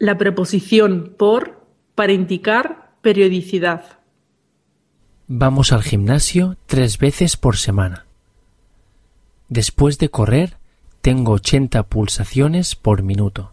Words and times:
La 0.00 0.16
preposición 0.16 1.14
por 1.18 1.60
para 1.94 2.14
indicar 2.14 2.96
periodicidad. 3.02 3.98
Vamos 5.26 5.72
al 5.72 5.82
gimnasio 5.82 6.56
tres 6.64 6.96
veces 6.96 7.36
por 7.36 7.58
semana. 7.58 8.06
Después 9.50 9.98
de 9.98 10.08
correr, 10.08 10.56
tengo 11.02 11.32
80 11.32 11.82
pulsaciones 11.82 12.76
por 12.76 13.02
minuto. 13.02 13.52